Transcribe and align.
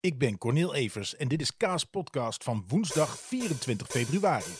Ik 0.00 0.18
ben 0.18 0.38
Cornel 0.38 0.74
Evers 0.74 1.16
en 1.16 1.28
dit 1.28 1.40
is 1.40 1.56
Kaas 1.56 1.84
Podcast 1.84 2.44
van 2.44 2.64
woensdag 2.68 3.18
24 3.18 3.86
februari. 3.86 4.52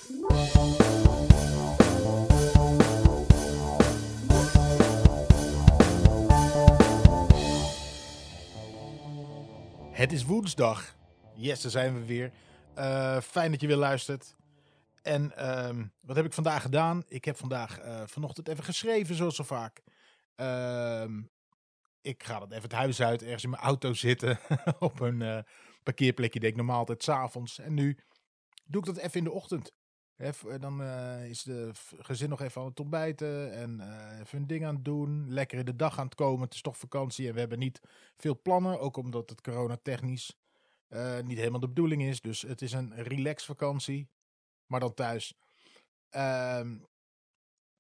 Het 9.91 10.13
is 10.13 10.25
woensdag. 10.25 10.97
Yes, 11.35 11.61
daar 11.61 11.71
zijn 11.71 11.95
we 11.95 12.07
weer. 12.07 12.33
Uh, 12.79 13.21
fijn 13.21 13.51
dat 13.51 13.61
je 13.61 13.67
weer 13.67 13.77
luistert. 13.77 14.37
En 15.03 15.33
uh, 15.39 15.85
wat 16.01 16.17
heb 16.17 16.25
ik 16.25 16.33
vandaag 16.33 16.63
gedaan? 16.63 17.05
Ik 17.09 17.25
heb 17.25 17.37
vandaag 17.37 17.81
uh, 17.81 18.03
vanochtend 18.07 18.49
even 18.49 18.65
geschreven, 18.65 19.15
zoals 19.15 19.37
zo 19.37 19.45
vaak. 19.45 19.83
Ik 22.09 22.23
ga 22.23 22.39
dat 22.39 22.51
even 22.51 22.63
het 22.63 22.73
huis 22.73 23.03
uit, 23.03 23.23
ergens 23.23 23.45
in 23.45 23.51
mijn 23.51 23.63
auto 23.63 23.93
zitten. 23.93 24.39
op 24.79 25.01
een 25.01 25.21
uh, 25.21 25.39
parkeerplekje, 25.83 26.41
deed 26.41 26.51
ik 26.51 26.57
normaal 26.57 26.79
altijd 26.79 27.03
s'avonds. 27.03 27.59
En 27.59 27.75
nu 27.75 27.99
doe 28.67 28.81
ik 28.81 28.87
dat 28.87 28.97
even 28.97 29.19
in 29.19 29.25
de 29.25 29.31
ochtend. 29.31 29.73
Even, 30.17 30.61
dan 30.61 30.83
is 31.23 31.43
de 31.43 31.71
gezin 31.99 32.29
nog 32.29 32.41
even 32.41 32.61
aan 32.61 32.69
het 32.69 32.81
ontbijten 32.81 33.53
en 33.53 33.81
even 34.21 34.39
een 34.39 34.47
ding 34.47 34.67
aan 34.67 34.75
het 34.75 34.85
doen. 34.85 35.33
Lekker 35.33 35.59
in 35.59 35.65
de 35.65 35.77
dag 35.77 35.99
aan 35.99 36.05
het 36.05 36.15
komen. 36.15 36.45
Het 36.45 36.55
is 36.55 36.61
toch 36.61 36.77
vakantie 36.77 37.29
en 37.29 37.35
we 37.35 37.41
hebben 37.41 37.59
niet 37.59 37.81
veel 38.17 38.41
plannen. 38.43 38.81
Ook 38.81 38.97
omdat 38.97 39.31
het 39.31 39.41
coronatechnisch 39.41 40.37
uh, 40.89 41.21
niet 41.21 41.39
helemaal 41.39 41.61
de 41.61 41.69
bedoeling 41.69 42.03
is. 42.03 42.21
Dus 42.21 42.43
het 42.43 42.63
is 42.63 42.73
een 42.73 42.95
relax 42.95 43.45
vakantie. 43.45 44.09
Maar 44.67 44.81
dan 44.81 44.95
thuis. 44.95 45.35
Uh, 46.11 46.71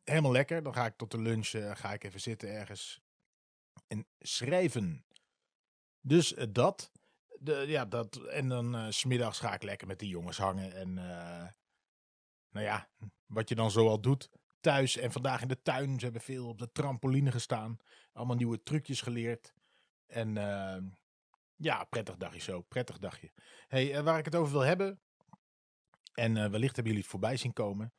helemaal 0.04 0.32
lekker. 0.32 0.62
Dan 0.62 0.74
ga 0.74 0.86
ik 0.86 0.96
tot 0.96 1.10
de 1.10 1.20
lunch 1.20 1.48
ga 1.78 1.92
ik 1.92 2.04
even 2.04 2.20
zitten 2.20 2.48
ergens. 2.48 3.02
En 3.88 4.06
schrijven. 4.18 5.04
Dus 6.00 6.32
uh, 6.32 6.44
dat. 6.50 6.92
De, 7.40 7.64
ja, 7.66 7.84
dat. 7.84 8.16
En 8.16 8.48
dan 8.48 8.74
uh, 8.74 8.86
smiddags 8.90 9.38
ga 9.38 9.54
ik 9.54 9.62
lekker 9.62 9.86
met 9.86 9.98
die 9.98 10.08
jongens 10.08 10.38
hangen. 10.38 10.72
En 10.72 10.94
nou 12.50 12.66
ja, 12.66 12.88
wat 13.26 13.48
je 13.48 13.54
dan 13.54 13.70
zoal 13.70 14.00
doet. 14.00 14.30
Thuis 14.60 14.96
en 14.96 15.12
vandaag 15.12 15.42
in 15.42 15.48
de 15.48 15.62
tuin. 15.62 15.98
Ze 15.98 16.04
hebben 16.04 16.22
veel 16.22 16.48
op 16.48 16.58
de 16.58 16.72
trampoline 16.72 17.30
gestaan. 17.30 17.76
Allemaal 18.12 18.36
nieuwe 18.36 18.62
trucjes 18.62 19.00
geleerd. 19.00 19.54
En 20.06 20.36
ehm, 20.36 20.84
ja, 21.56 21.84
prettig 21.84 22.16
dagje 22.16 22.40
zo. 22.40 22.60
Prettig 22.60 22.98
dagje. 22.98 23.32
Hey, 23.68 24.02
waar 24.02 24.18
ik 24.18 24.24
het 24.24 24.34
over 24.34 24.52
wil 24.52 24.60
hebben. 24.60 25.00
En 26.14 26.34
wellicht 26.34 26.74
hebben 26.74 26.84
jullie 26.84 27.00
het 27.00 27.10
voorbij 27.10 27.36
zien 27.36 27.52
komen. 27.52 27.92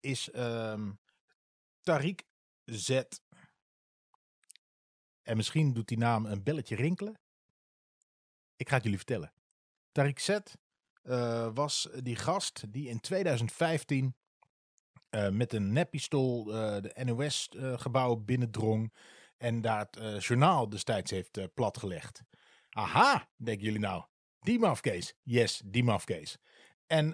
Is 0.00 0.34
um, 0.34 1.00
Tariq 1.80 2.26
Z. 2.64 3.02
En 5.22 5.36
misschien 5.36 5.72
doet 5.72 5.88
die 5.88 5.98
naam 5.98 6.26
een 6.26 6.42
belletje 6.42 6.76
rinkelen. 6.76 7.20
Ik 8.56 8.68
ga 8.68 8.74
het 8.74 8.82
jullie 8.82 8.98
vertellen. 8.98 9.32
Tariq 9.98 10.20
Z 10.20 10.38
uh, 11.02 11.48
was 11.54 11.88
die 12.02 12.16
gast 12.16 12.72
die 12.72 12.88
in 12.88 13.00
2015 13.00 14.14
met 15.30 15.52
een 15.52 15.72
neppistool 15.72 16.44
de 16.44 16.92
NOS-gebouw 17.04 18.16
binnendrong. 18.16 18.92
En 19.36 19.60
daar 19.60 19.86
het 19.90 20.24
journaal 20.24 20.68
destijds 20.68 21.10
heeft 21.10 21.54
platgelegd. 21.54 22.22
Aha, 22.70 23.28
denken 23.36 23.64
jullie 23.64 23.80
nou. 23.80 24.04
Die 24.40 24.58
mafkees. 24.58 25.14
Yes, 25.22 25.62
die 25.64 25.84
mafkees. 25.84 26.38
En 26.86 27.10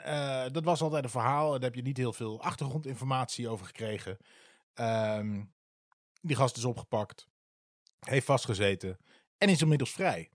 dat 0.53 0.65
was 0.65 0.81
altijd 0.81 1.05
een 1.05 1.11
verhaal. 1.11 1.51
Daar 1.51 1.61
heb 1.61 1.75
je 1.75 1.83
niet 1.83 1.97
heel 1.97 2.13
veel 2.13 2.43
achtergrondinformatie 2.43 3.49
over 3.49 3.67
gekregen. 3.67 4.17
Um, 4.75 5.55
die 6.21 6.37
gast 6.37 6.57
is 6.57 6.65
opgepakt. 6.65 7.29
Heeft 8.09 8.27
vastgezeten. 8.27 8.99
En 9.39 9.49
is 9.49 9.61
inmiddels 9.61 9.93
vrij. 9.93 10.31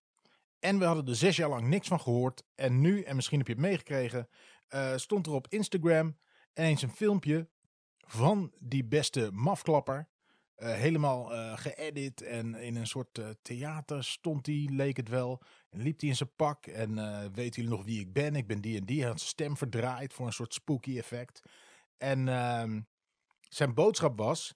En 0.59 0.79
we 0.79 0.85
hadden 0.85 1.07
er 1.07 1.15
zes 1.15 1.35
jaar 1.35 1.49
lang 1.49 1.67
niks 1.67 1.87
van 1.87 1.99
gehoord. 1.99 2.43
En 2.55 2.81
nu, 2.81 3.01
en 3.01 3.15
misschien 3.15 3.37
heb 3.37 3.47
je 3.47 3.53
het 3.53 3.61
meegekregen, 3.61 4.29
uh, 4.69 4.97
stond 4.97 5.25
er 5.25 5.33
op 5.33 5.47
Instagram 5.49 6.17
ineens 6.53 6.81
een 6.81 6.91
filmpje 6.91 7.49
van 7.97 8.53
die 8.59 8.85
beste 8.85 9.29
mafklapper. 9.33 10.09
Uh, 10.57 10.73
helemaal 10.73 11.33
uh, 11.33 11.57
geëdit 11.57 12.21
en 12.21 12.55
in 12.55 12.75
een 12.75 12.87
soort 12.87 13.21
theater 13.41 14.03
stond 14.03 14.45
hij, 14.45 14.67
leek 14.69 14.97
het 14.97 15.09
wel. 15.09 15.41
En 15.69 15.81
liep 15.81 15.99
hij 15.99 16.09
in 16.09 16.15
zijn 16.15 16.35
pak 16.35 16.65
en 16.65 16.95
weten 17.33 17.61
jullie 17.61 17.77
nog 17.77 17.85
wie 17.85 17.99
ik 17.99 18.13
ben? 18.13 18.35
Ik 18.35 18.47
ben 18.47 18.61
die 18.61 18.77
en 18.77 18.85
die. 18.85 19.05
Had 19.05 19.17
zijn 19.17 19.29
stem 19.29 19.57
verdraaid 19.57 20.13
voor 20.13 20.25
een 20.25 20.33
soort 20.33 20.53
spooky 20.53 20.97
effect. 20.97 21.41
En 21.97 22.27
ehm, 22.27 22.81
zijn 23.49 23.73
boodschap 23.73 24.17
was, 24.17 24.55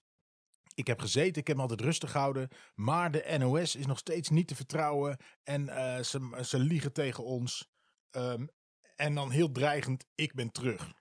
ik 0.76 0.86
heb 0.86 1.00
gezeten, 1.00 1.40
ik 1.40 1.46
heb 1.46 1.56
me 1.56 1.62
altijd 1.62 1.80
rustig 1.80 2.10
gehouden, 2.10 2.48
maar 2.74 3.10
de 3.10 3.36
NOS 3.38 3.76
is 3.76 3.86
nog 3.86 3.98
steeds 3.98 4.28
niet 4.28 4.48
te 4.48 4.54
vertrouwen 4.54 5.16
en 5.42 5.66
ze, 6.04 6.40
ze 6.44 6.58
liegen 6.58 6.92
tegen 6.92 7.24
ons. 7.24 7.70
Um, 8.10 8.48
en 8.96 9.14
dan 9.14 9.30
heel 9.30 9.52
dreigend, 9.52 10.06
ik 10.14 10.34
ben 10.34 10.50
terug. 10.52 10.92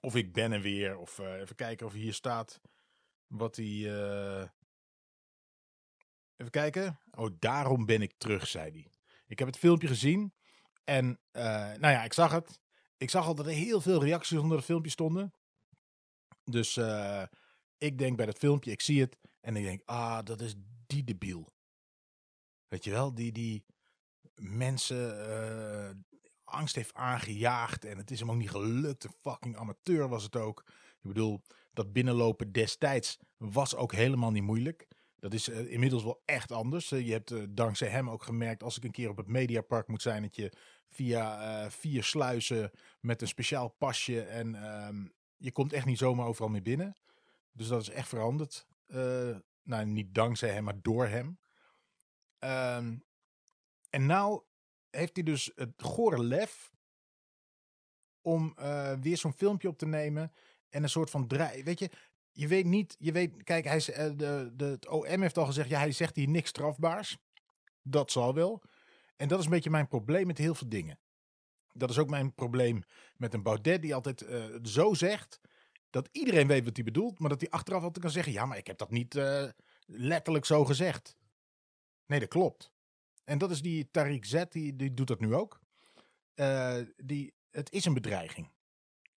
Of 0.00 0.14
ik 0.14 0.32
ben 0.32 0.52
er 0.52 0.60
weer, 0.60 0.96
of 0.96 1.18
even 1.18 1.56
kijken 1.56 1.86
of 1.86 1.92
hier 1.92 2.14
staat 2.14 2.60
wat 3.26 3.56
hij. 3.56 3.66
Uh... 3.66 4.48
Even 6.36 6.52
kijken. 6.52 7.00
Oh, 7.10 7.30
daarom 7.38 7.86
ben 7.86 8.02
ik 8.02 8.12
terug, 8.16 8.46
zei 8.46 8.70
hij. 8.70 8.90
Ik 9.26 9.38
heb 9.38 9.48
het 9.48 9.58
filmpje 9.58 9.88
gezien. 9.88 10.34
En 10.84 11.20
nou 11.32 11.88
ja, 11.88 12.04
ik 12.04 12.12
zag 12.12 12.32
het. 12.32 12.60
Ik 12.96 13.10
zag 13.10 13.26
al 13.26 13.34
dat 13.34 13.46
er 13.46 13.52
heel 13.52 13.80
veel 13.80 14.02
reacties 14.04 14.38
onder 14.38 14.56
het 14.56 14.66
filmpje 14.66 14.90
stonden. 14.90 15.34
Dus 16.44 16.74
ik 17.78 17.98
denk 17.98 18.16
bij 18.16 18.26
dat 18.26 18.38
filmpje, 18.38 18.70
ik 18.70 18.80
zie 18.80 19.00
het. 19.00 19.18
En 19.40 19.56
ik 19.56 19.64
denk, 19.64 19.82
ah, 19.84 20.24
dat 20.24 20.40
is 20.40 20.54
die 20.86 21.04
debiel. 21.04 21.52
Weet 22.68 22.84
je 22.84 22.90
wel, 22.90 23.14
die, 23.14 23.32
die 23.32 23.64
mensen 24.34 26.04
angst 26.44 26.74
heeft 26.74 26.94
aangejaagd. 26.94 27.84
En 27.84 27.96
het 27.96 28.10
is 28.10 28.20
hem 28.20 28.30
ook 28.30 28.36
niet 28.36 28.50
gelukt. 28.50 29.04
Een 29.04 29.14
fucking 29.20 29.56
amateur 29.56 30.08
was 30.08 30.22
het 30.22 30.36
ook. 30.36 30.64
Ik 31.02 31.08
bedoel, 31.08 31.42
dat 31.72 31.92
binnenlopen 31.92 32.52
destijds 32.52 33.18
was 33.36 33.74
ook 33.74 33.92
helemaal 33.92 34.30
niet 34.30 34.42
moeilijk. 34.42 34.88
Dat 35.18 35.34
is 35.34 35.48
uh, 35.48 35.72
inmiddels 35.72 36.02
wel 36.02 36.22
echt 36.24 36.52
anders. 36.52 36.92
Uh, 36.92 37.06
je 37.06 37.12
hebt 37.12 37.56
dankzij 37.56 37.88
hem 37.88 38.10
ook 38.10 38.22
gemerkt, 38.22 38.62
als 38.62 38.76
ik 38.76 38.84
een 38.84 38.90
keer 38.90 39.08
op 39.08 39.16
het 39.16 39.26
Mediapark 39.26 39.88
moet 39.88 40.02
zijn, 40.02 40.22
dat 40.22 40.36
je 40.36 40.52
via 40.88 41.70
vier 41.70 42.02
sluizen 42.02 42.70
met 43.00 43.22
een 43.22 43.28
speciaal 43.28 43.68
pasje 43.68 44.22
en 44.22 44.54
um, 44.86 45.12
je 45.36 45.52
komt 45.52 45.72
echt 45.72 45.86
niet 45.86 45.98
zomaar 45.98 46.26
overal 46.26 46.50
mee 46.50 46.62
binnen. 46.62 46.96
Dus 47.54 47.68
dat 47.68 47.80
is 47.80 47.88
echt 47.90 48.08
veranderd. 48.08 48.66
nou, 49.62 49.84
niet 49.84 50.14
dankzij 50.14 50.50
hem, 50.50 50.64
maar 50.64 50.82
door 50.82 51.06
hem. 51.06 51.38
Um, 52.38 53.04
en 53.90 54.06
nou 54.06 54.42
heeft 54.90 55.14
hij 55.14 55.24
dus 55.24 55.52
het 55.54 55.82
gore 55.82 56.24
lef 56.24 56.72
om 58.20 58.54
weer 59.00 59.16
zo'n 59.16 59.32
filmpje 59.32 59.68
op 59.68 59.78
te 59.78 59.86
nemen 59.86 60.32
en 60.68 60.82
een 60.82 60.88
soort 60.88 61.10
van 61.10 61.26
draai. 61.26 61.62
Weet 61.62 61.78
je, 61.78 61.90
je 62.32 62.48
weet 62.48 62.64
niet, 62.64 62.96
je 62.98 63.12
weet, 63.12 63.42
kijk, 63.42 63.64
hij, 63.64 63.76
uh, 63.76 63.96
de, 64.16 64.52
de, 64.56 64.64
het 64.64 64.88
OM 64.88 65.20
heeft 65.20 65.38
al 65.38 65.46
gezegd, 65.46 65.68
ja, 65.68 65.78
hij 65.78 65.92
zegt 65.92 66.16
hier 66.16 66.28
niks 66.28 66.48
strafbaars. 66.48 67.18
Dat 67.82 68.10
zal 68.10 68.34
wel. 68.34 68.62
En 69.16 69.28
dat 69.28 69.38
is 69.38 69.44
een 69.44 69.50
beetje 69.50 69.70
mijn 69.70 69.88
probleem 69.88 70.26
met 70.26 70.38
heel 70.38 70.54
veel 70.54 70.68
dingen. 70.68 70.98
Dat 71.72 71.90
is 71.90 71.98
ook 71.98 72.10
mijn 72.10 72.34
probleem 72.34 72.82
met 73.16 73.34
een 73.34 73.42
Baudet 73.42 73.82
die 73.82 73.94
altijd 73.94 74.26
zo 74.62 74.94
zegt 74.94 75.40
dat 75.94 76.08
iedereen 76.12 76.46
weet 76.46 76.64
wat 76.64 76.76
hij 76.76 76.84
bedoelt, 76.84 77.18
maar 77.18 77.28
dat 77.30 77.40
hij 77.40 77.50
achteraf 77.50 77.82
altijd 77.82 78.04
kan 78.04 78.12
zeggen, 78.12 78.32
ja, 78.32 78.46
maar 78.46 78.56
ik 78.56 78.66
heb 78.66 78.78
dat 78.78 78.90
niet 78.90 79.14
uh, 79.14 79.48
letterlijk 79.86 80.44
zo 80.44 80.64
gezegd. 80.64 81.16
Nee, 82.06 82.20
dat 82.20 82.28
klopt. 82.28 82.72
En 83.24 83.38
dat 83.38 83.50
is 83.50 83.62
die 83.62 83.86
Tariq 83.86 84.20
Z, 84.20 84.44
die, 84.48 84.76
die 84.76 84.94
doet 84.94 85.06
dat 85.06 85.20
nu 85.20 85.34
ook. 85.34 85.60
die, 86.96 87.34
het 87.50 87.72
is 87.72 87.84
een 87.84 87.94
bedreiging. 87.94 88.52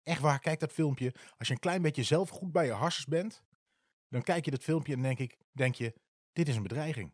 Echt 0.03 0.21
waar, 0.21 0.39
kijk 0.39 0.59
dat 0.59 0.71
filmpje. 0.71 1.13
Als 1.37 1.47
je 1.47 1.53
een 1.53 1.59
klein 1.59 1.81
beetje 1.81 2.03
zelf 2.03 2.29
goed 2.29 2.51
bij 2.51 2.65
je 2.65 2.71
harsers 2.71 3.05
bent, 3.05 3.43
dan 4.07 4.21
kijk 4.21 4.45
je 4.45 4.51
dat 4.51 4.63
filmpje 4.63 4.93
en 4.93 5.01
denk, 5.01 5.19
ik, 5.19 5.37
denk 5.51 5.75
je, 5.75 5.93
dit 6.33 6.47
is 6.47 6.55
een 6.55 6.63
bedreiging. 6.63 7.13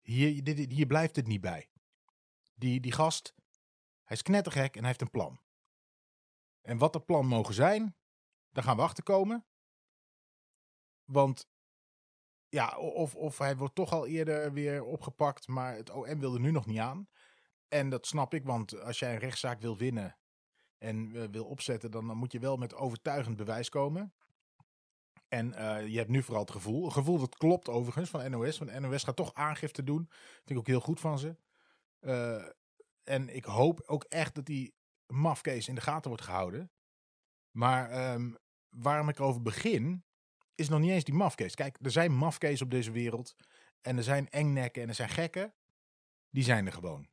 Hier, 0.00 0.44
dit, 0.44 0.72
hier 0.72 0.86
blijft 0.86 1.16
het 1.16 1.26
niet 1.26 1.40
bij. 1.40 1.68
Die, 2.54 2.80
die 2.80 2.92
gast, 2.92 3.34
hij 4.04 4.16
is 4.16 4.22
knettergek 4.22 4.74
en 4.74 4.78
hij 4.78 4.88
heeft 4.88 5.00
een 5.00 5.10
plan. 5.10 5.40
En 6.62 6.78
wat 6.78 6.92
dat 6.92 7.06
plan 7.06 7.26
mogen 7.26 7.54
zijn, 7.54 7.96
daar 8.52 8.64
gaan 8.64 8.76
we 8.76 8.82
achter 8.82 9.04
komen. 9.04 9.46
Want 11.04 11.48
ja, 12.48 12.76
of, 12.78 13.14
of 13.14 13.38
hij 13.38 13.56
wordt 13.56 13.74
toch 13.74 13.92
al 13.92 14.06
eerder 14.06 14.52
weer 14.52 14.84
opgepakt, 14.84 15.46
maar 15.46 15.74
het 15.74 15.90
OM 15.90 16.18
wilde 16.18 16.38
nu 16.40 16.50
nog 16.50 16.66
niet 16.66 16.78
aan. 16.78 17.08
En 17.68 17.88
dat 17.88 18.06
snap 18.06 18.34
ik, 18.34 18.44
want 18.44 18.80
als 18.80 18.98
jij 18.98 19.12
een 19.12 19.18
rechtszaak 19.18 19.60
wil 19.60 19.76
winnen, 19.76 20.18
en 20.78 21.16
uh, 21.16 21.24
wil 21.30 21.44
opzetten, 21.44 21.90
dan, 21.90 22.06
dan, 22.06 22.16
moet 22.16 22.32
je 22.32 22.38
wel 22.38 22.56
met 22.56 22.74
overtuigend 22.74 23.36
bewijs 23.36 23.68
komen. 23.68 24.12
En 25.28 25.48
uh, 25.48 25.86
je 25.86 25.96
hebt 25.96 26.10
nu 26.10 26.22
vooral 26.22 26.42
het 26.42 26.50
gevoel, 26.50 26.84
een 26.84 26.92
gevoel 26.92 27.18
dat 27.18 27.36
klopt 27.36 27.68
overigens 27.68 28.10
van 28.10 28.30
NOS, 28.30 28.58
want 28.58 28.80
NOS 28.80 29.04
gaat 29.04 29.16
toch 29.16 29.34
aangifte 29.34 29.82
doen. 29.82 30.06
Vind 30.08 30.50
ik 30.50 30.58
ook 30.58 30.66
heel 30.66 30.80
goed 30.80 31.00
van 31.00 31.18
ze. 31.18 31.36
Uh, 32.00 32.44
en 33.02 33.34
ik 33.34 33.44
hoop 33.44 33.82
ook 33.86 34.04
echt 34.04 34.34
dat 34.34 34.46
die 34.46 34.74
mafcase 35.06 35.68
in 35.68 35.74
de 35.74 35.80
gaten 35.80 36.08
wordt 36.08 36.24
gehouden. 36.24 36.70
Maar 37.58 38.12
um, 38.14 38.36
waarom 38.68 39.08
ik 39.08 39.18
erover 39.18 39.42
begin, 39.42 40.04
is 40.54 40.68
nog 40.68 40.80
niet 40.80 40.90
eens 40.90 41.04
die 41.04 41.14
mafcase. 41.14 41.54
Kijk, 41.54 41.78
er 41.82 41.90
zijn 41.90 42.12
mafcase 42.12 42.64
op 42.64 42.70
deze 42.70 42.90
wereld. 42.90 43.34
En 43.80 43.96
er 43.96 44.02
zijn 44.02 44.28
engnekken 44.30 44.82
en 44.82 44.88
er 44.88 44.94
zijn 44.94 45.08
gekken. 45.08 45.54
Die 46.30 46.44
zijn 46.44 46.66
er 46.66 46.72
gewoon. 46.72 47.08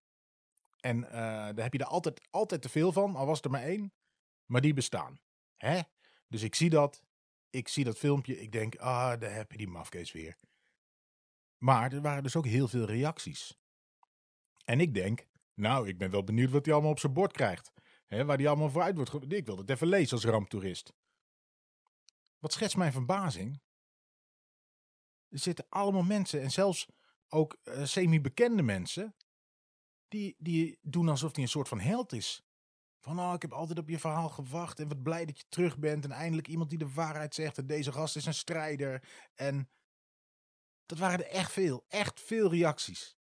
En 0.79 0.97
uh, 0.97 1.11
daar 1.11 1.61
heb 1.61 1.73
je 1.73 1.79
er 1.79 1.85
altijd, 1.85 2.27
altijd 2.29 2.61
te 2.61 2.69
veel 2.69 2.91
van, 2.91 3.15
al 3.15 3.25
was 3.25 3.41
er 3.41 3.49
maar 3.49 3.63
één. 3.63 3.93
Maar 4.45 4.61
die 4.61 4.73
bestaan. 4.73 5.19
Hè? 5.57 5.81
Dus 6.27 6.41
ik 6.41 6.55
zie 6.55 6.69
dat. 6.69 7.03
Ik 7.49 7.67
zie 7.67 7.83
dat 7.83 7.97
filmpje. 7.97 8.41
Ik 8.41 8.51
denk, 8.51 8.75
ah, 8.75 9.19
daar 9.19 9.33
heb 9.33 9.51
je 9.51 9.57
die 9.57 9.67
mafkees 9.67 10.11
weer. 10.11 10.37
Maar 11.57 11.93
er 11.93 12.01
waren 12.01 12.23
dus 12.23 12.35
ook 12.35 12.45
heel 12.45 12.67
veel 12.67 12.85
reacties. 12.85 13.57
En 14.65 14.79
ik 14.79 14.93
denk, 14.93 15.25
nou, 15.53 15.87
ik 15.87 15.97
ben 15.97 16.11
wel 16.11 16.23
benieuwd 16.23 16.51
wat 16.51 16.65
hij 16.65 16.73
allemaal 16.73 16.91
op 16.91 16.99
zijn 16.99 17.13
bord 17.13 17.31
krijgt. 17.31 17.73
Hè, 18.05 18.25
waar 18.25 18.37
hij 18.37 18.47
allemaal 18.47 18.69
vooruit 18.69 18.95
wordt. 18.95 19.33
Ik 19.33 19.45
wil 19.45 19.57
het 19.57 19.69
even 19.69 19.87
lezen 19.87 20.15
als 20.15 20.25
ramptoerist. 20.25 20.93
Wat 22.39 22.53
schetst 22.53 22.77
mijn 22.77 22.91
verbazing? 22.91 23.61
Er 25.29 25.39
zitten 25.39 25.65
allemaal 25.69 26.03
mensen, 26.03 26.41
en 26.41 26.51
zelfs 26.51 26.87
ook 27.27 27.57
uh, 27.63 27.85
semi-bekende 27.85 28.61
mensen, 28.61 29.15
die, 30.07 30.35
die 30.37 30.79
doen 30.81 31.09
alsof 31.09 31.33
hij 31.33 31.43
een 31.43 31.49
soort 31.49 31.67
van 31.67 31.79
held 31.79 32.13
is. 32.13 32.45
Van, 32.99 33.19
oh, 33.19 33.33
ik 33.33 33.41
heb 33.41 33.53
altijd 33.53 33.79
op 33.79 33.89
je 33.89 33.99
verhaal 33.99 34.29
gewacht 34.29 34.79
en 34.79 34.87
wat 34.87 35.03
blij 35.03 35.25
dat 35.25 35.37
je 35.37 35.45
terug 35.49 35.77
bent. 35.77 36.03
En 36.03 36.11
eindelijk 36.11 36.47
iemand 36.47 36.69
die 36.69 36.77
de 36.79 36.93
waarheid 36.93 37.35
zegt. 37.35 37.57
En 37.57 37.67
deze 37.67 37.91
gast 37.91 38.15
is 38.15 38.25
een 38.25 38.33
strijder. 38.33 39.07
En 39.33 39.69
dat 40.85 40.97
waren 40.97 41.19
er 41.19 41.31
echt 41.31 41.51
veel. 41.51 41.85
Echt 41.87 42.21
veel 42.21 42.49
reacties. 42.49 43.17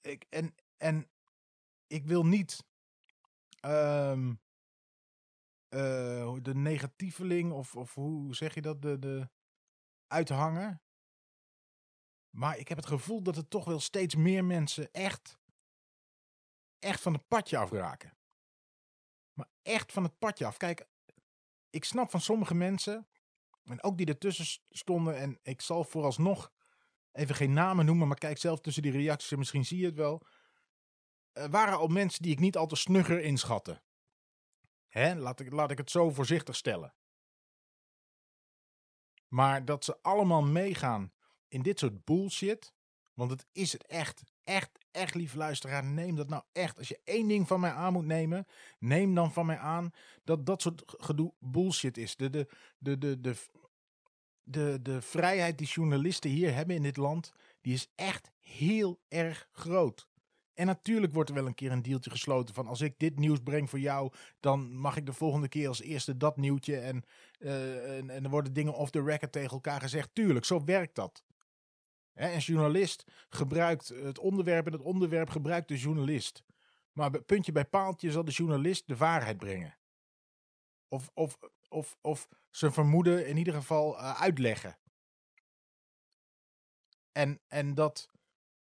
Ik, 0.00 0.26
en, 0.28 0.54
en 0.76 1.10
ik 1.86 2.06
wil 2.06 2.26
niet 2.26 2.64
um, 3.60 4.40
uh, 5.68 6.36
de 6.42 6.54
negatieveling 6.54 7.52
of, 7.52 7.76
of 7.76 7.94
hoe 7.94 8.34
zeg 8.34 8.54
je 8.54 8.62
dat, 8.62 8.82
de, 8.82 8.98
de 8.98 9.28
uithangen. 10.06 10.82
Maar 12.30 12.58
ik 12.58 12.68
heb 12.68 12.76
het 12.76 12.86
gevoel 12.86 13.22
dat 13.22 13.36
er 13.36 13.48
toch 13.48 13.64
wel 13.64 13.80
steeds 13.80 14.14
meer 14.14 14.44
mensen 14.44 14.92
echt, 14.92 15.38
echt 16.78 17.00
van 17.00 17.12
het 17.12 17.28
padje 17.28 17.58
afraken. 17.58 18.16
Maar 19.32 19.48
echt 19.62 19.92
van 19.92 20.02
het 20.02 20.18
padje 20.18 20.46
af. 20.46 20.56
Kijk, 20.56 20.86
ik 21.70 21.84
snap 21.84 22.10
van 22.10 22.20
sommige 22.20 22.54
mensen, 22.54 23.08
en 23.64 23.82
ook 23.82 23.96
die 23.96 24.06
ertussen 24.06 24.64
stonden, 24.70 25.16
en 25.16 25.38
ik 25.42 25.60
zal 25.60 25.84
vooralsnog 25.84 26.52
even 27.12 27.34
geen 27.34 27.52
namen 27.52 27.84
noemen, 27.84 28.08
maar 28.08 28.18
kijk 28.18 28.38
zelf 28.38 28.60
tussen 28.60 28.82
die 28.82 28.92
reacties 28.92 29.30
en 29.30 29.38
misschien 29.38 29.64
zie 29.64 29.78
je 29.78 29.86
het 29.86 29.96
wel. 29.96 30.26
Er 31.36 31.50
waren 31.50 31.78
al 31.78 31.86
mensen 31.86 32.22
die 32.22 32.32
ik 32.32 32.40
niet 32.40 32.56
al 32.56 32.66
te 32.66 32.76
snugger 32.76 33.20
inschatte. 33.20 33.82
Hè, 34.88 35.14
laat, 35.14 35.40
ik, 35.40 35.52
laat 35.52 35.70
ik 35.70 35.78
het 35.78 35.90
zo 35.90 36.10
voorzichtig 36.10 36.56
stellen. 36.56 36.94
Maar 39.28 39.64
dat 39.64 39.84
ze 39.84 39.98
allemaal 40.02 40.42
meegaan 40.42 41.12
in 41.48 41.62
dit 41.62 41.78
soort 41.78 42.04
bullshit. 42.04 42.74
Want 43.14 43.30
het 43.30 43.46
is 43.52 43.72
het 43.72 43.86
echt. 43.86 44.22
Echt, 44.44 44.70
echt, 44.90 45.14
lief 45.14 45.34
luisteraar. 45.34 45.84
Neem 45.84 46.16
dat 46.16 46.28
nou 46.28 46.42
echt. 46.52 46.78
Als 46.78 46.88
je 46.88 47.00
één 47.04 47.28
ding 47.28 47.46
van 47.46 47.60
mij 47.60 47.70
aan 47.70 47.92
moet 47.92 48.06
nemen. 48.06 48.46
Neem 48.78 49.14
dan 49.14 49.32
van 49.32 49.46
mij 49.46 49.58
aan 49.58 49.90
dat 50.24 50.46
dat 50.46 50.62
soort 50.62 50.82
gedoe 50.86 51.32
bullshit 51.38 51.96
is. 51.96 52.16
De, 52.16 52.30
de, 52.30 52.48
de, 52.78 52.98
de, 52.98 53.20
de, 53.20 53.36
de, 54.42 54.78
de 54.82 55.02
vrijheid 55.02 55.58
die 55.58 55.66
journalisten 55.66 56.30
hier 56.30 56.54
hebben 56.54 56.76
in 56.76 56.82
dit 56.82 56.96
land. 56.96 57.32
Die 57.60 57.74
is 57.74 57.90
echt 57.94 58.30
heel 58.38 59.00
erg 59.08 59.48
groot. 59.52 60.08
En 60.56 60.66
natuurlijk 60.66 61.12
wordt 61.12 61.28
er 61.28 61.34
wel 61.34 61.46
een 61.46 61.54
keer 61.54 61.72
een 61.72 61.82
deeltje 61.82 62.10
gesloten 62.10 62.54
van 62.54 62.66
als 62.66 62.80
ik 62.80 62.98
dit 62.98 63.18
nieuws 63.18 63.38
breng 63.38 63.70
voor 63.70 63.78
jou, 63.78 64.12
dan 64.40 64.76
mag 64.76 64.96
ik 64.96 65.06
de 65.06 65.12
volgende 65.12 65.48
keer 65.48 65.68
als 65.68 65.80
eerste 65.80 66.16
dat 66.16 66.36
nieuwtje. 66.36 66.78
En, 66.78 67.04
uh, 67.38 67.98
en, 67.98 68.24
er 68.24 68.30
worden 68.30 68.52
dingen 68.52 68.74
off 68.74 68.90
the 68.90 69.02
record 69.02 69.32
tegen 69.32 69.50
elkaar 69.50 69.80
gezegd. 69.80 70.10
Tuurlijk, 70.12 70.44
zo 70.44 70.64
werkt 70.64 70.94
dat. 70.94 71.24
Hè, 72.12 72.32
een 72.32 72.38
journalist 72.38 73.04
gebruikt 73.28 73.88
het 73.88 74.18
onderwerp 74.18 74.66
en 74.66 74.72
het 74.72 74.82
onderwerp 74.82 75.30
gebruikt 75.30 75.68
de 75.68 75.78
journalist. 75.78 76.44
Maar 76.92 77.22
puntje 77.22 77.52
bij 77.52 77.64
paaltje 77.64 78.10
zal 78.10 78.24
de 78.24 78.30
journalist 78.30 78.88
de 78.88 78.96
waarheid 78.96 79.38
brengen. 79.38 79.78
Of, 80.88 81.10
of, 81.14 81.38
of, 81.68 81.96
of 82.00 82.28
zijn 82.50 82.72
vermoeden 82.72 83.26
in 83.26 83.36
ieder 83.36 83.54
geval 83.54 83.94
uh, 83.94 84.20
uitleggen. 84.20 84.78
En, 87.12 87.40
en 87.48 87.74
dat 87.74 88.08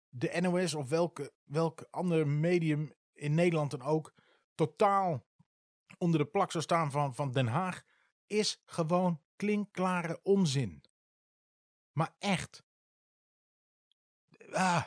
de 0.09 0.41
NOS 0.41 0.75
of 0.75 0.89
welke, 0.89 1.33
welk 1.45 1.87
ander 1.91 2.29
medium 2.29 2.93
in 3.13 3.35
Nederland 3.35 3.71
dan 3.71 3.83
ook 3.83 4.15
totaal 4.55 5.27
onder 5.99 6.21
de 6.21 6.27
plak 6.27 6.51
zou 6.51 6.65
staan 6.65 6.91
van, 6.91 7.15
van 7.15 7.33
Den 7.33 7.47
Haag, 7.47 7.83
is 8.27 8.63
gewoon 8.65 9.23
klinkklare 9.37 10.21
onzin. 10.23 10.83
Maar 11.93 12.15
echt. 12.19 12.65
Ah. 14.51 14.85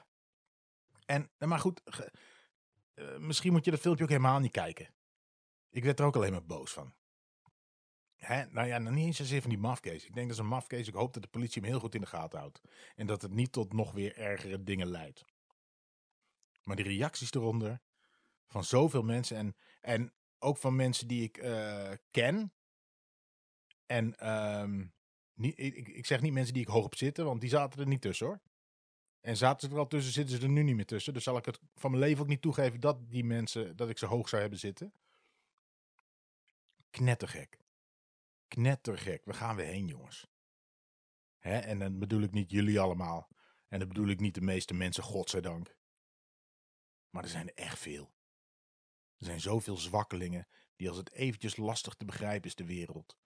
En, 1.06 1.32
maar 1.38 1.60
goed, 1.60 1.82
uh, 2.96 3.18
misschien 3.18 3.52
moet 3.52 3.66
je 3.66 3.72
dat 3.72 3.80
filmpje 3.80 4.04
ook 4.04 4.10
helemaal 4.10 4.40
niet 4.40 4.52
kijken. 4.52 4.94
Ik 5.70 5.84
werd 5.84 6.00
er 6.00 6.06
ook 6.06 6.16
alleen 6.16 6.32
maar 6.32 6.46
boos 6.46 6.72
van. 6.72 6.94
Nou 8.28 8.68
ja, 8.68 8.78
nog 8.78 8.94
niet 8.94 9.06
eens 9.06 9.18
zozeer 9.18 9.42
van 9.42 9.50
die 9.50 9.60
mafcase. 9.60 10.08
Ik 10.08 10.14
denk 10.14 10.28
dat 10.28 10.38
is 10.38 10.44
een 10.44 10.50
mafcase. 10.50 10.90
Ik 10.90 10.94
hoop 10.94 11.14
dat 11.14 11.24
de 11.24 11.30
politie 11.30 11.62
hem 11.62 11.72
heel 11.72 11.80
goed 11.80 11.96
in 11.96 12.02
de 12.02 12.08
gaten 12.08 12.40
houdt. 12.40 12.62
En 12.96 13.08
dat 13.08 13.22
het 13.22 13.34
niet 13.34 13.52
tot 13.52 13.74
nog 13.74 13.92
weer 13.92 14.18
ergere 14.18 14.64
dingen 14.64 14.88
leidt. 14.88 15.26
Maar 16.64 16.76
die 16.76 16.86
reacties 16.86 17.34
eronder 17.34 17.82
van 18.48 18.64
zoveel 18.64 19.04
mensen 19.04 19.38
en, 19.38 19.56
en 19.82 20.14
ook 20.40 20.58
van 20.58 20.76
mensen 20.76 21.08
die 21.08 21.24
ik 21.24 21.38
uh, 21.38 21.92
ken. 22.12 22.54
En 23.86 24.32
um, 24.32 24.94
niet, 25.34 25.60
ik, 25.60 25.88
ik 25.88 26.06
zeg 26.06 26.22
niet 26.22 26.34
mensen 26.34 26.54
die 26.54 26.64
ik 26.64 26.70
hoog 26.70 26.86
op 26.86 26.96
zitten, 26.96 27.26
want 27.26 27.42
die 27.42 27.50
zaten 27.50 27.80
er 27.80 27.88
niet 27.88 28.02
tussen 28.02 28.28
hoor. 28.28 28.42
En 29.22 29.38
zaten 29.38 29.68
ze 29.68 29.74
er 29.74 29.80
al 29.80 29.88
tussen, 29.88 30.14
zitten 30.14 30.38
ze 30.38 30.44
er 30.44 30.50
nu 30.50 30.64
niet 30.64 30.76
meer 30.76 30.86
tussen. 30.86 31.14
Dus 31.14 31.24
zal 31.24 31.38
ik 31.38 31.46
het 31.46 31.60
van 31.76 31.92
mijn 31.92 32.04
leven 32.04 32.22
ook 32.22 32.30
niet 32.30 32.42
toegeven 32.42 32.80
dat 32.80 33.10
die 33.10 33.24
mensen, 33.24 33.76
dat 33.76 33.90
ik 33.90 33.98
ze 33.98 34.06
hoog 34.06 34.30
zou 34.30 34.42
hebben 34.42 34.60
zitten. 34.60 34.94
Knettergek. 36.90 37.61
Knettergek. 38.52 39.26
We 39.26 39.34
gaan 39.34 39.56
weer 39.56 39.66
heen, 39.66 39.88
jongens. 39.88 40.28
Hè? 41.38 41.58
En 41.58 41.80
dan 41.80 42.00
bedoel 42.00 42.22
ik 42.22 42.32
niet 42.32 42.52
jullie 42.52 42.80
allemaal. 42.80 43.30
En 43.68 43.80
dan 43.80 43.88
bedoel 43.88 44.08
ik 44.08 44.20
niet 44.20 44.36
de 44.36 44.42
meeste 44.42 44.74
mensen, 44.74 45.04
godzijdank. 45.04 45.76
Maar 47.10 47.24
er 47.24 47.30
zijn 47.30 47.54
echt 47.54 47.80
veel. 47.80 48.14
Er 49.18 49.26
zijn 49.26 49.40
zoveel 49.40 49.78
zwakkelingen 49.78 50.48
die 50.76 50.88
als 50.88 50.98
het 50.98 51.12
eventjes 51.12 51.58
lastig 51.58 51.94
te 51.94 52.06
begrijpen 52.06 52.50
is 52.50 52.56
de 52.56 52.66
wereld. 52.66 53.18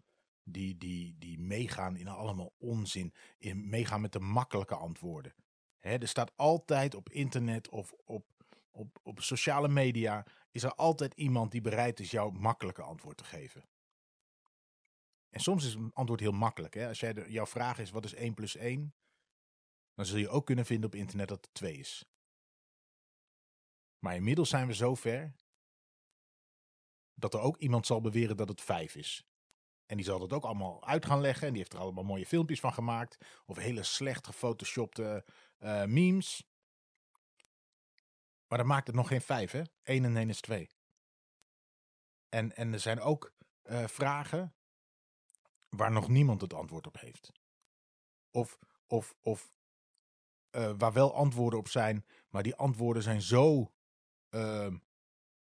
Die, 0.44 0.78
die, 0.78 1.18
die 1.18 1.40
meegaan 1.40 1.96
in 1.96 2.08
allemaal 2.08 2.54
onzin. 2.58 3.14
In, 3.38 3.70
meegaan 3.70 4.02
met 4.02 4.12
de 4.12 4.20
makkelijke 4.20 4.76
antwoorden. 4.76 5.36
Hè, 5.80 5.98
er 5.98 6.08
staat 6.08 6.32
altijd 6.36 6.96
op 6.96 7.10
internet 7.10 7.70
of 7.70 7.92
op, 7.92 8.26
op, 8.72 9.00
op 9.04 9.22
sociale 9.22 9.68
media. 9.68 10.26
Is 10.52 10.64
er 10.64 10.76
altijd 10.76 11.14
iemand 11.14 11.52
die 11.52 11.62
bereid 11.62 12.00
is 12.00 12.12
jou 12.12 12.34
makkelijke 12.34 12.82
antwoord 12.82 13.18
te 13.18 13.24
geven. 13.24 13.70
En 15.36 15.42
soms 15.42 15.66
is 15.66 15.74
een 15.74 15.94
antwoord 15.94 16.20
heel 16.20 16.32
makkelijk. 16.32 16.74
Hè? 16.74 16.88
Als 16.88 17.00
jij 17.00 17.14
jouw 17.28 17.46
vraag 17.46 17.80
is 17.80 17.92
wat 17.92 18.06
is 18.06 18.14
1 18.14 18.34
plus 18.34 18.56
1, 18.56 18.96
dan 19.94 20.06
zul 20.06 20.18
je 20.18 20.30
ook 20.30 20.46
kunnen 20.46 20.66
vinden 20.66 20.86
op 20.86 20.96
internet 20.96 21.28
dat 21.28 21.46
het 21.46 21.54
2 21.54 21.78
is. 21.78 22.06
Maar 24.00 24.16
inmiddels 24.16 24.50
zijn 24.50 24.68
we 24.68 24.74
zover 24.74 25.36
dat 27.14 27.34
er 27.34 27.40
ook 27.40 27.58
iemand 27.58 27.86
zal 27.86 28.02
beweren 28.02 28.38
dat 28.38 28.48
het 28.48 28.62
5 28.62 28.96
is. 28.96 29.28
En 29.86 29.96
die 29.96 30.06
zal 30.06 30.20
dat 30.20 30.34
ook 30.34 30.44
allemaal 30.44 30.86
uit 30.86 31.06
gaan 31.06 31.22
leggen. 31.22 31.48
En 31.48 31.54
die 31.54 31.62
heeft 31.62 31.74
er 31.74 31.80
allemaal 31.80 32.04
mooie 32.04 32.26
filmpjes 32.26 32.60
van 32.60 32.74
gemaakt. 32.74 33.26
Of 33.46 33.58
hele 33.58 33.84
slecht 33.84 34.26
gefotoshopte 34.26 35.26
uh, 35.60 35.86
memes. 35.86 36.48
Maar 38.48 38.58
dat 38.58 38.68
maakt 38.68 38.88
het 38.88 38.96
nog 38.96 39.08
geen 39.08 39.22
5, 39.22 39.52
hè? 39.52 39.62
1 39.84 40.06
en 40.06 40.18
1 40.18 40.30
is 40.30 40.42
2. 40.42 40.70
En, 42.30 42.56
en 42.56 42.74
er 42.74 42.80
zijn 42.80 43.00
ook 43.00 43.34
uh, 43.64 43.88
vragen 43.88 44.56
waar 45.76 45.92
nog 45.92 46.08
niemand 46.08 46.42
het 46.42 46.54
antwoord 46.54 46.88
op 46.88 47.00
heeft. 47.00 47.32
Of, 48.32 48.60
of, 48.88 49.16
of 49.22 49.58
uh, 50.52 50.72
waar 50.78 50.94
wel 50.94 51.16
antwoorden 51.16 51.60
op 51.60 51.68
zijn, 51.68 52.06
maar 52.30 52.44
die 52.44 52.56
antwoorden 52.56 53.04
zijn 53.04 53.22
zo 53.22 53.74
uh, 54.30 54.74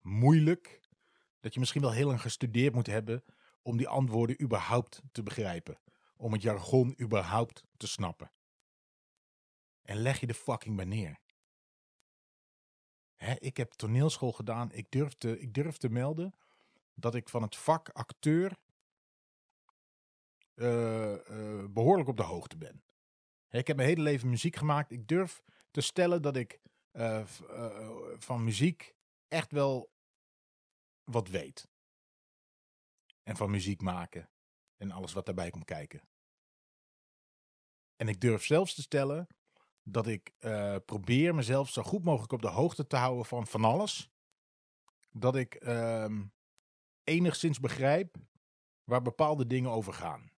moeilijk 0.00 0.80
dat 1.40 1.54
je 1.54 1.60
misschien 1.60 1.82
wel 1.82 1.92
heel 1.92 2.06
lang 2.06 2.20
gestudeerd 2.20 2.74
moet 2.74 2.86
hebben 2.86 3.24
om 3.62 3.76
die 3.76 3.88
antwoorden 3.88 4.42
überhaupt 4.42 5.02
te 5.12 5.22
begrijpen. 5.22 5.80
Om 6.16 6.32
het 6.32 6.42
jargon 6.42 7.00
überhaupt 7.00 7.64
te 7.76 7.86
snappen. 7.86 8.30
En 9.82 9.96
leg 9.96 10.20
je 10.20 10.26
de 10.26 10.34
fucking 10.34 10.76
bij 10.76 10.84
neer. 10.84 11.18
Hè, 13.14 13.34
ik 13.38 13.56
heb 13.56 13.72
toneelschool 13.72 14.32
gedaan. 14.32 14.72
Ik 14.72 14.90
durf, 14.90 15.14
te, 15.14 15.40
ik 15.40 15.54
durf 15.54 15.76
te 15.76 15.88
melden 15.88 16.34
dat 16.94 17.14
ik 17.14 17.28
van 17.28 17.42
het 17.42 17.56
vak 17.56 17.88
acteur 17.88 18.56
behoorlijk 21.70 22.08
op 22.08 22.16
de 22.16 22.22
hoogte 22.22 22.56
ben. 22.56 22.84
Ik 23.50 23.66
heb 23.66 23.76
mijn 23.76 23.88
hele 23.88 24.02
leven 24.02 24.28
muziek 24.28 24.56
gemaakt. 24.56 24.90
Ik 24.90 25.08
durf 25.08 25.42
te 25.70 25.80
stellen 25.80 26.22
dat 26.22 26.36
ik 26.36 26.60
uh, 26.92 27.26
van 28.18 28.44
muziek 28.44 28.94
echt 29.28 29.52
wel 29.52 29.92
wat 31.04 31.28
weet. 31.28 31.68
En 33.22 33.36
van 33.36 33.50
muziek 33.50 33.80
maken 33.80 34.30
en 34.76 34.90
alles 34.90 35.12
wat 35.12 35.26
daarbij 35.26 35.50
komt 35.50 35.64
kijken. 35.64 36.08
En 37.96 38.08
ik 38.08 38.20
durf 38.20 38.44
zelfs 38.44 38.74
te 38.74 38.82
stellen 38.82 39.26
dat 39.82 40.06
ik 40.06 40.32
eh, 40.38 40.76
probeer 40.84 41.34
mezelf 41.34 41.70
zo 41.70 41.82
goed 41.82 42.04
mogelijk 42.04 42.32
op 42.32 42.42
de 42.42 42.48
hoogte 42.48 42.86
te 42.86 42.96
houden 42.96 43.24
van 43.24 43.46
van 43.46 43.64
alles. 43.64 44.10
Dat 45.10 45.36
ik 45.36 45.54
ehm, 45.54 46.24
enigszins 47.04 47.60
begrijp 47.60 48.16
waar 48.84 49.02
bepaalde 49.02 49.46
dingen 49.46 49.70
over 49.70 49.92
gaan. 49.92 50.30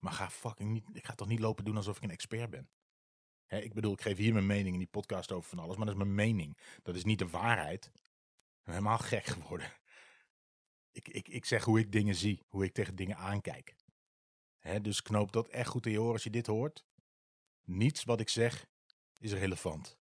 Maar 0.00 0.12
ga 0.12 0.30
fucking 0.30 0.70
niet, 0.70 0.84
ik 0.92 1.04
ga 1.04 1.14
toch 1.14 1.28
niet 1.28 1.40
lopen 1.40 1.64
doen 1.64 1.76
alsof 1.76 1.96
ik 1.96 2.02
een 2.02 2.10
expert 2.10 2.50
ben. 2.50 2.70
Hè, 3.46 3.58
ik 3.58 3.74
bedoel, 3.74 3.92
ik 3.92 4.00
geef 4.00 4.16
hier 4.16 4.32
mijn 4.32 4.46
mening 4.46 4.72
in 4.72 4.78
die 4.78 4.88
podcast 4.88 5.32
over 5.32 5.48
van 5.48 5.58
alles, 5.58 5.76
maar 5.76 5.86
dat 5.86 5.94
is 5.94 6.02
mijn 6.02 6.14
mening. 6.14 6.58
Dat 6.82 6.94
is 6.94 7.04
niet 7.04 7.18
de 7.18 7.28
waarheid. 7.28 7.84
Ik 7.84 8.64
ben 8.64 8.74
helemaal 8.74 8.98
gek 8.98 9.24
geworden. 9.24 9.72
Ik, 10.90 11.08
ik, 11.08 11.28
ik 11.28 11.44
zeg 11.44 11.64
hoe 11.64 11.78
ik 11.78 11.92
dingen 11.92 12.14
zie, 12.14 12.42
hoe 12.48 12.64
ik 12.64 12.72
tegen 12.72 12.96
dingen 12.96 13.16
aankijk. 13.16 13.74
Hè, 14.58 14.80
dus 14.80 15.02
knoop 15.02 15.32
dat 15.32 15.48
echt 15.48 15.68
goed 15.68 15.86
in 15.86 15.92
je 15.92 16.00
oren 16.00 16.12
als 16.12 16.22
je 16.22 16.30
dit 16.30 16.46
hoort. 16.46 16.84
Niets 17.64 18.04
wat 18.04 18.20
ik 18.20 18.28
zeg 18.28 18.66
is 19.18 19.32
relevant. 19.32 19.98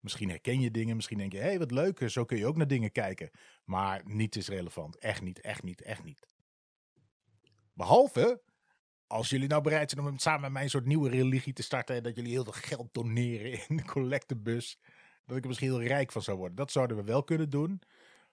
Misschien 0.00 0.28
herken 0.28 0.60
je 0.60 0.70
dingen, 0.70 0.96
misschien 0.96 1.18
denk 1.18 1.32
je, 1.32 1.38
hé, 1.38 1.44
hey, 1.44 1.58
wat 1.58 1.70
leuk, 1.70 2.10
zo 2.10 2.24
kun 2.24 2.38
je 2.38 2.46
ook 2.46 2.56
naar 2.56 2.66
dingen 2.66 2.92
kijken. 2.92 3.30
Maar 3.64 4.02
niets 4.04 4.36
is 4.36 4.48
relevant. 4.48 4.98
Echt 4.98 5.22
niet, 5.22 5.40
echt 5.40 5.62
niet, 5.62 5.82
echt 5.82 6.04
niet. 6.04 6.28
Behalve 7.78 8.42
als 9.06 9.28
jullie 9.28 9.48
nou 9.48 9.62
bereid 9.62 9.90
zijn 9.90 10.06
om 10.06 10.18
samen 10.18 10.40
met 10.40 10.52
mij 10.52 10.62
een 10.62 10.70
soort 10.70 10.84
nieuwe 10.84 11.08
religie 11.08 11.52
te 11.52 11.62
starten. 11.62 11.96
En 11.96 12.02
dat 12.02 12.16
jullie 12.16 12.30
heel 12.30 12.44
veel 12.44 12.52
geld 12.52 12.94
doneren 12.94 13.68
in 13.68 13.76
de 13.76 13.84
collectebus. 13.84 14.78
Dat 15.24 15.36
ik 15.36 15.42
er 15.42 15.48
misschien 15.48 15.70
heel 15.70 15.82
rijk 15.82 16.12
van 16.12 16.22
zou 16.22 16.38
worden. 16.38 16.56
Dat 16.56 16.72
zouden 16.72 16.96
we 16.96 17.02
wel 17.02 17.24
kunnen 17.24 17.50
doen. 17.50 17.82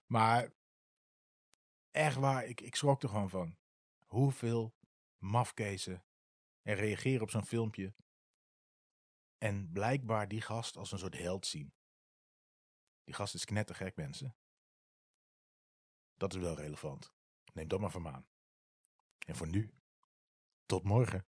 Maar 0.06 0.52
echt 1.90 2.16
waar, 2.16 2.44
ik, 2.44 2.60
ik 2.60 2.76
schrok 2.76 3.02
er 3.02 3.08
gewoon 3.08 3.30
van. 3.30 3.56
Hoeveel 4.04 4.74
mafkezen 5.18 6.04
er 6.62 6.76
reageren 6.76 7.22
op 7.22 7.30
zo'n 7.30 7.46
filmpje. 7.46 7.94
En 9.38 9.72
blijkbaar 9.72 10.28
die 10.28 10.40
gast 10.40 10.76
als 10.76 10.92
een 10.92 10.98
soort 10.98 11.18
held 11.18 11.46
zien. 11.46 11.74
Die 13.04 13.14
gast 13.14 13.34
is 13.34 13.44
knettergek, 13.44 13.96
mensen. 13.96 14.36
Dat 16.14 16.34
is 16.34 16.40
wel 16.40 16.56
relevant. 16.56 17.12
Neem 17.52 17.68
dat 17.68 17.80
maar 17.80 17.90
van 17.90 18.08
aan. 18.08 18.26
En 19.26 19.36
voor 19.36 19.48
nu, 19.48 19.70
tot 20.66 20.82
morgen. 20.82 21.26